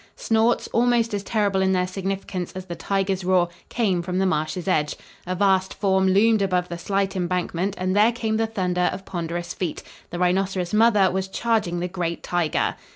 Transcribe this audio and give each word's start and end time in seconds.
Snorts, 0.15 0.67
almost 0.69 1.13
as 1.13 1.21
terrible 1.21 1.61
in 1.61 1.73
their 1.73 1.85
significance 1.85 2.51
as 2.53 2.65
the 2.65 2.73
tiger's 2.75 3.23
roar, 3.23 3.49
came 3.69 4.01
from 4.01 4.17
the 4.17 4.25
marsh's 4.25 4.67
edge. 4.67 4.95
A 5.27 5.35
vast 5.35 5.75
form 5.75 6.07
loomed 6.07 6.41
above 6.41 6.69
the 6.69 6.77
slight 6.79 7.15
embankment 7.15 7.75
and 7.77 7.95
there 7.95 8.11
came 8.11 8.37
the 8.37 8.47
thunder 8.47 8.89
of 8.91 9.05
ponderous 9.05 9.53
feet. 9.53 9.83
The 10.09 10.17
rhinoceros 10.17 10.73
mother 10.73 11.11
was 11.11 11.27
charging 11.27 11.81
the 11.81 11.87
great 11.87 12.23
tiger! 12.23 12.77